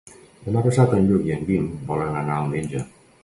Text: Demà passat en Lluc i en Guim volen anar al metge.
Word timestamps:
Demà 0.45 0.63
passat 0.67 0.95
en 0.99 1.05
Lluc 1.09 1.29
i 1.29 1.35
en 1.37 1.45
Guim 1.49 1.69
volen 1.91 2.19
anar 2.25 2.39
al 2.39 2.53
metge. 2.57 2.85